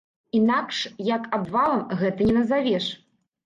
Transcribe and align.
Інакш 0.37 0.79
як 1.11 1.29
абвалам, 1.39 1.87
гэта 2.03 2.21
не 2.31 2.39
назавеш. 2.41 2.93